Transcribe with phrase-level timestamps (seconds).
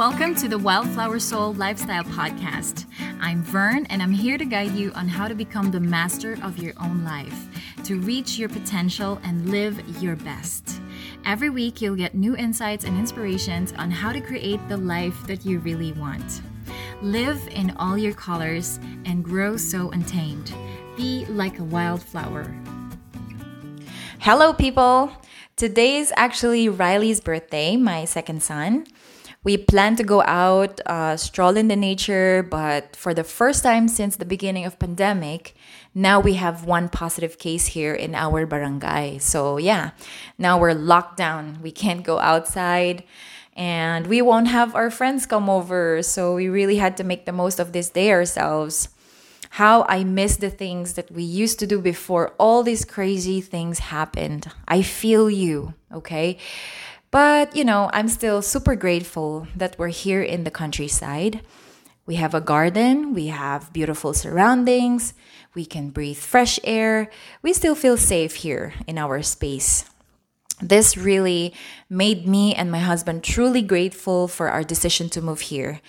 [0.00, 2.86] Welcome to the Wildflower Soul Lifestyle Podcast.
[3.20, 6.56] I'm Vern, and I'm here to guide you on how to become the master of
[6.56, 7.48] your own life,
[7.84, 10.80] to reach your potential and live your best.
[11.26, 15.44] Every week, you'll get new insights and inspirations on how to create the life that
[15.44, 16.40] you really want.
[17.02, 20.50] Live in all your colors and grow so untamed.
[20.96, 22.50] Be like a wildflower.
[24.20, 25.12] Hello, people!
[25.56, 28.86] Today is actually Riley's birthday, my second son.
[29.42, 33.88] We plan to go out, uh, stroll in the nature, but for the first time
[33.88, 35.54] since the beginning of pandemic,
[35.94, 39.16] now we have one positive case here in our barangay.
[39.16, 39.92] So yeah,
[40.36, 41.58] now we're locked down.
[41.62, 43.02] We can't go outside
[43.56, 46.02] and we won't have our friends come over.
[46.02, 48.90] So we really had to make the most of this day ourselves.
[49.54, 53.78] How I miss the things that we used to do before all these crazy things
[53.78, 54.48] happened.
[54.68, 56.36] I feel you, okay?
[57.10, 61.40] But, you know, I'm still super grateful that we're here in the countryside.
[62.06, 65.14] We have a garden, we have beautiful surroundings,
[65.54, 67.10] we can breathe fresh air.
[67.42, 69.84] We still feel safe here in our space.
[70.62, 71.54] This really
[71.88, 75.80] made me and my husband truly grateful for our decision to move here.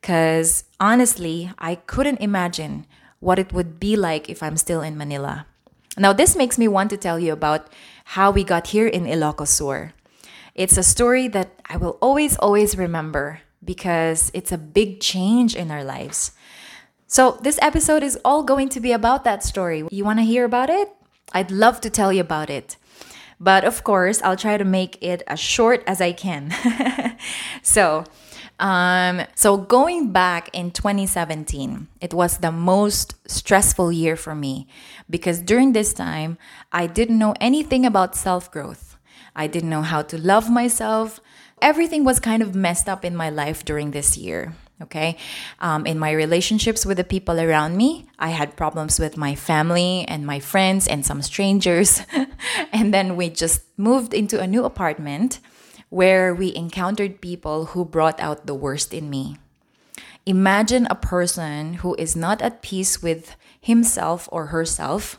[0.00, 2.86] Because honestly, I couldn't imagine
[3.18, 5.46] what it would be like if I'm still in Manila.
[5.96, 7.66] Now, this makes me want to tell you about
[8.14, 9.92] how we got here in Ilocos Sur.
[10.58, 15.70] It's a story that I will always, always remember because it's a big change in
[15.70, 16.32] our lives.
[17.06, 19.86] So, this episode is all going to be about that story.
[19.88, 20.88] You want to hear about it?
[21.32, 22.76] I'd love to tell you about it.
[23.38, 26.52] But of course, I'll try to make it as short as I can.
[27.62, 28.02] so,
[28.58, 34.66] um, so going back in 2017, it was the most stressful year for me
[35.08, 36.36] because during this time,
[36.72, 38.87] I didn't know anything about self growth.
[39.38, 41.20] I didn't know how to love myself.
[41.62, 44.54] Everything was kind of messed up in my life during this year.
[44.82, 45.16] Okay.
[45.60, 50.04] Um, in my relationships with the people around me, I had problems with my family
[50.06, 52.02] and my friends and some strangers.
[52.72, 55.38] and then we just moved into a new apartment
[55.88, 59.38] where we encountered people who brought out the worst in me.
[60.26, 65.18] Imagine a person who is not at peace with himself or herself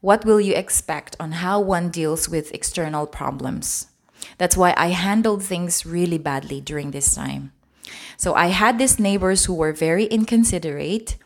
[0.00, 3.88] what will you expect on how one deals with external problems?
[4.38, 7.52] That's why I handled things really badly during this time.
[8.16, 11.16] So I had these neighbors who were very inconsiderate.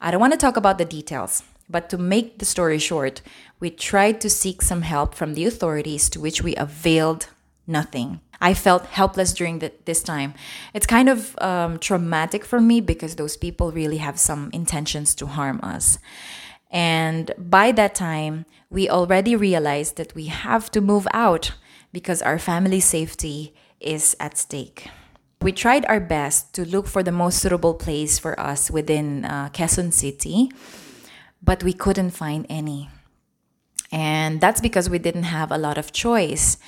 [0.00, 3.22] I don't want to talk about the details, but to make the story short,
[3.60, 7.28] we tried to seek some help from the authorities to which we availed
[7.66, 8.20] nothing.
[8.40, 10.34] I felt helpless during the, this time.
[10.74, 15.26] It's kind of um, traumatic for me because those people really have some intentions to
[15.26, 15.98] harm us.
[16.74, 21.52] And by that time, we already realized that we have to move out
[21.92, 24.88] because our family safety is at stake.
[25.40, 29.50] We tried our best to look for the most suitable place for us within uh,
[29.52, 30.50] Quezon City,
[31.40, 32.88] but we couldn't find any.
[33.92, 36.58] And that's because we didn't have a lot of choice.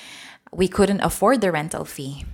[0.53, 2.25] We couldn't afford the rental fee.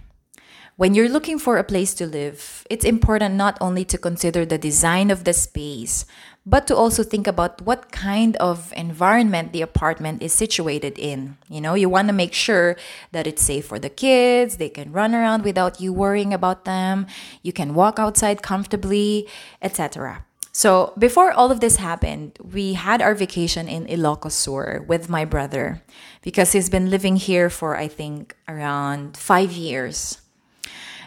[0.76, 4.56] When you're looking for a place to live, it's important not only to consider the
[4.56, 6.06] design of the space,
[6.46, 11.36] but to also think about what kind of environment the apartment is situated in.
[11.50, 12.76] You know, you want to make sure
[13.12, 17.06] that it's safe for the kids, they can run around without you worrying about them,
[17.42, 19.28] you can walk outside comfortably,
[19.60, 20.24] etc.
[20.52, 25.26] So, before all of this happened, we had our vacation in Ilocos Sur with my
[25.26, 25.82] brother
[26.22, 30.21] because he's been living here for I think around 5 years.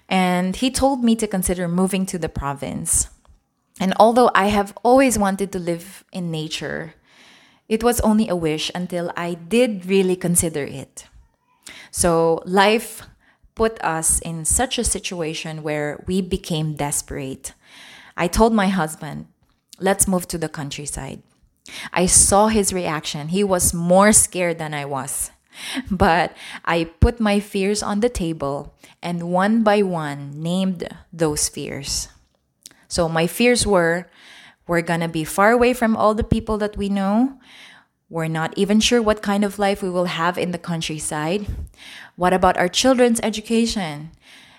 [0.07, 3.09] And he told me to consider moving to the province.
[3.79, 6.93] And although I have always wanted to live in nature,
[7.67, 11.07] it was only a wish until I did really consider it.
[11.91, 13.01] So life
[13.55, 17.53] put us in such a situation where we became desperate.
[18.15, 19.27] I told my husband,
[19.79, 21.23] let's move to the countryside.
[21.91, 23.29] I saw his reaction.
[23.29, 25.31] He was more scared than I was.
[25.91, 32.09] But I put my fears on the table and one by one named those fears.
[32.87, 34.07] So my fears were
[34.67, 37.37] we're gonna be far away from all the people that we know.
[38.09, 41.47] We're not even sure what kind of life we will have in the countryside.
[42.15, 44.11] What about our children's education?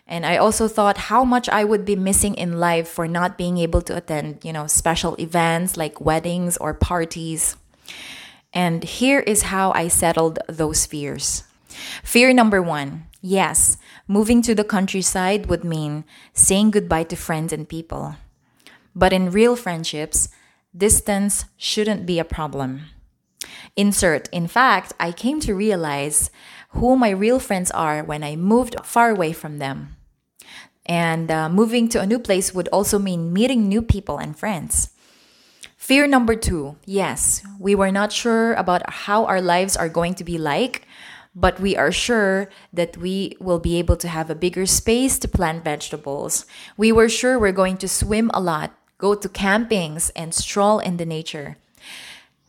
[0.06, 3.58] And I also thought how much I would be missing in life for not being
[3.58, 7.56] able to attend, you know, special events like weddings or parties.
[8.56, 11.44] And here is how I settled those fears.
[12.02, 13.76] Fear number one yes,
[14.08, 18.16] moving to the countryside would mean saying goodbye to friends and people.
[18.94, 20.30] But in real friendships,
[20.74, 22.86] distance shouldn't be a problem.
[23.76, 26.30] Insert, in fact, I came to realize
[26.70, 29.96] who my real friends are when I moved far away from them.
[30.86, 34.95] And uh, moving to a new place would also mean meeting new people and friends.
[35.86, 40.24] Fear number two yes, we were not sure about how our lives are going to
[40.24, 40.82] be like,
[41.32, 45.28] but we are sure that we will be able to have a bigger space to
[45.28, 46.44] plant vegetables.
[46.76, 50.96] We were sure we're going to swim a lot, go to campings, and stroll in
[50.96, 51.56] the nature.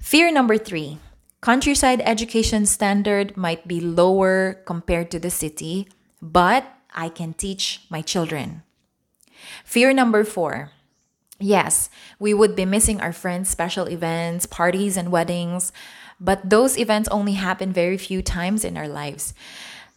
[0.02, 0.98] Fear number three
[1.40, 5.88] countryside education standard might be lower compared to the city,
[6.24, 8.64] but I can teach my children.
[9.64, 10.72] Fear number four
[11.40, 11.90] yes,
[12.20, 15.72] we would be missing our friends' special events, parties, and weddings.
[16.20, 19.34] But those events only happen very few times in our lives.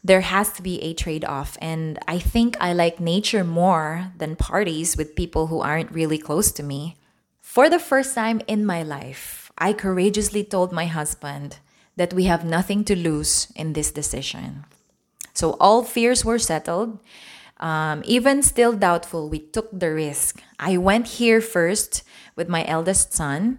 [0.04, 1.56] There has to be a trade off.
[1.60, 6.52] And I think I like nature more than parties with people who aren't really close
[6.52, 6.96] to me.
[7.40, 11.58] For the first time in my life, I courageously told my husband
[11.96, 14.64] that we have nothing to lose in this decision.
[15.34, 16.98] So all fears were settled.
[17.60, 20.42] Um, even still doubtful, we took the risk.
[20.58, 22.02] I went here first
[22.34, 23.58] with my eldest son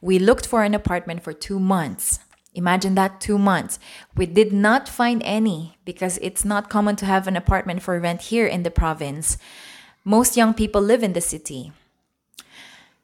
[0.00, 2.20] we looked for an apartment for two months.
[2.54, 3.78] Imagine that two months.
[4.16, 8.22] We did not find any because it's not common to have an apartment for rent
[8.22, 9.38] here in the province.
[10.04, 11.72] Most young people live in the city.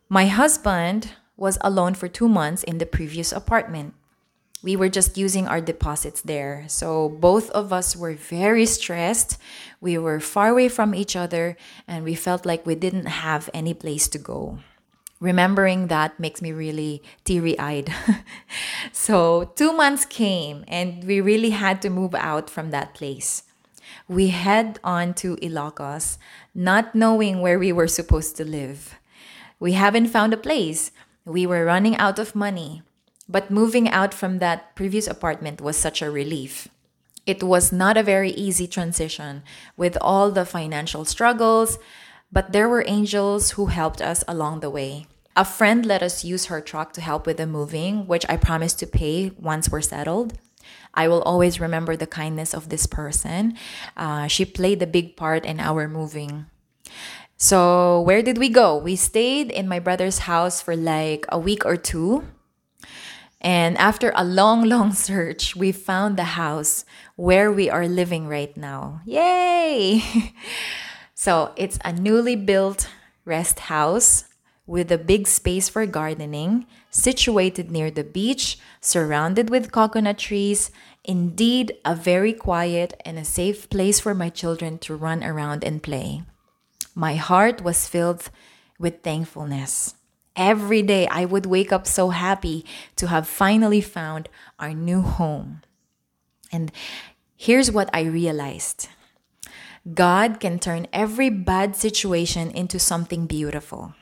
[0.09, 3.95] My husband was alone for two months in the previous apartment.
[4.65, 6.65] We were just using our deposits there.
[6.69, 9.37] So both of us were very stressed.
[9.79, 13.75] We were far away from each other and we felt like we didn't have any
[13.75, 14.59] place to go
[15.21, 17.93] remembering that makes me really teary eyed.
[18.93, 23.45] so, two months came and we really had to move out from that place.
[24.07, 26.19] We head on to Ilocos,
[26.55, 28.97] not knowing where we were supposed to live.
[29.59, 30.91] We haven't found a place.
[31.25, 32.83] We were running out of money.
[33.29, 36.69] But moving out from that previous apartment was such a relief.
[37.27, 39.43] It was not a very easy transition
[39.77, 41.79] with all the financial struggles,
[42.31, 45.07] but there were angels who helped us along the way.
[45.37, 48.79] A friend let us use her truck to help with the moving, which I promised
[48.81, 50.39] to pay once we're settled.
[50.93, 53.57] I will always remember the kindness of this person.
[53.97, 56.47] Uh, she played a big part in our moving.
[57.37, 58.77] So, where did we go?
[58.77, 62.25] We stayed in my brother's house for like a week or two.
[63.45, 68.57] And after a long, long search, we found the house where we are living right
[68.57, 69.03] now.
[69.05, 70.03] Yay!
[71.15, 72.89] so, it's a newly built
[73.27, 74.25] rest house
[74.67, 80.71] with a big space for gardening, situated near the beach, surrounded with coconut trees.
[81.05, 85.83] Indeed, a very quiet and a safe place for my children to run around and
[85.83, 86.23] play.
[86.95, 88.31] My heart was filled
[88.79, 89.97] with thankfulness.
[90.37, 92.65] Every day I would wake up so happy
[92.97, 94.29] to have finally found
[94.59, 95.63] our new home.
[96.51, 96.73] And
[97.37, 98.89] here's what I realized
[99.93, 103.95] God can turn every bad situation into something beautiful.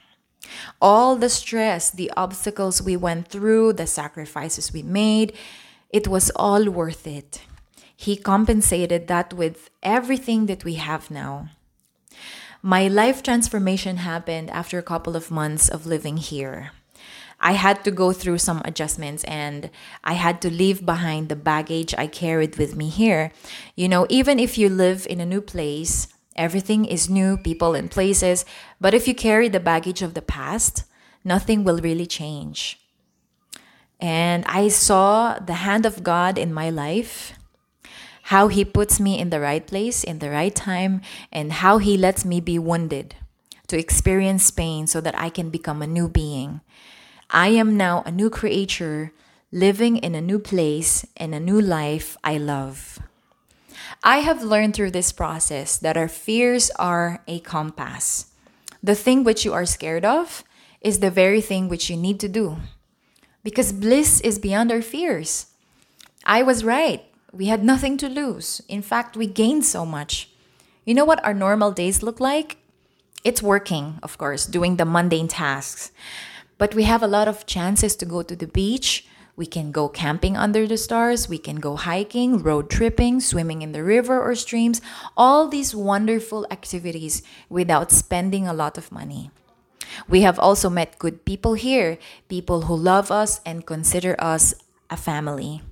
[0.81, 5.33] All the stress, the obstacles we went through, the sacrifices we made,
[5.91, 7.43] it was all worth it.
[7.97, 11.51] He compensated that with everything that we have now.
[12.63, 16.71] My life transformation happened after a couple of months of living here.
[17.41, 19.69] I had to go through some adjustments and
[20.05, 23.33] I had to leave behind the baggage I carried with me here.
[23.75, 26.07] You know, even if you live in a new place,
[26.37, 28.45] Everything is new, people and places,
[28.81, 30.85] but if you carry the baggage of the past,
[31.25, 32.81] nothing will really change.
[34.01, 37.35] And I saw the hand of God in my life,
[38.33, 41.99] how He puts me in the right place, in the right time, and how He
[41.99, 43.15] lets me be wounded
[43.69, 46.63] to experience pain so that I can become a new being.
[47.29, 49.13] I am now a new creature
[49.53, 53.01] living in a new place and a new life I love.
[54.03, 58.33] I have learned through this process that our fears are a compass.
[58.83, 60.43] The thing which you are scared of
[60.81, 62.57] is the very thing which you need to do.
[63.45, 65.53] Because bliss is beyond our fears.
[66.25, 67.12] I was right.
[67.33, 68.61] We had nothing to lose.
[68.69, 70.29] In fact, we gained so much.
[70.85, 72.59] You know what our normal days look like?
[73.25, 75.93] It's working, of course, doing the mundane tasks.
[76.59, 79.89] But we have a lot of chances to go to the beach, we can go
[79.89, 84.35] camping under the stars, we can go hiking, road tripping, swimming in the river or
[84.35, 84.83] streams,
[85.17, 89.31] all these wonderful activities without spending a lot of money.
[90.07, 91.97] We have also met good people here,
[92.29, 94.55] people who love us and consider us
[94.91, 95.63] a family.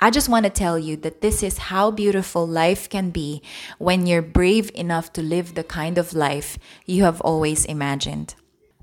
[0.00, 3.42] I just want to tell you that this is how beautiful life can be
[3.78, 8.34] when you're brave enough to live the kind of life you have always imagined.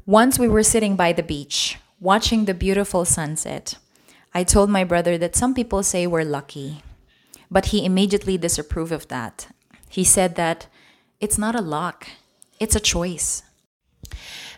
[0.06, 3.78] Once we were sitting by the beach, watching the beautiful sunset.
[4.34, 6.82] I told my brother that some people say we're lucky,
[7.52, 9.48] but he immediately disapproved of that.
[9.90, 10.68] He said that
[11.20, 12.08] it's not a luck,
[12.62, 13.42] It's a choice.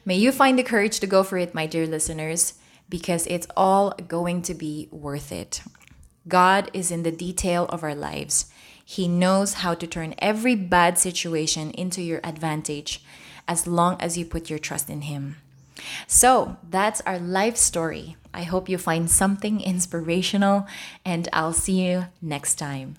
[0.04, 2.56] May you find the courage to go for it, my dear listeners,
[2.90, 5.62] because it's all going to be worth it.
[6.28, 8.46] God is in the detail of our lives.
[8.84, 13.04] He knows how to turn every bad situation into your advantage
[13.48, 15.38] as long as you put your trust in Him.
[16.08, 18.16] So that's our life story.
[18.34, 20.68] I hope you find something inspirational,
[21.06, 22.96] and I'll see you next time.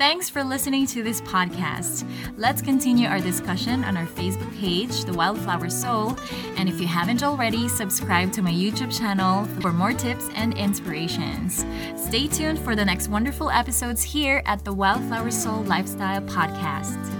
[0.00, 2.10] Thanks for listening to this podcast.
[2.38, 6.16] Let's continue our discussion on our Facebook page, The Wildflower Soul.
[6.56, 11.66] And if you haven't already, subscribe to my YouTube channel for more tips and inspirations.
[11.96, 17.19] Stay tuned for the next wonderful episodes here at the Wildflower Soul Lifestyle Podcast.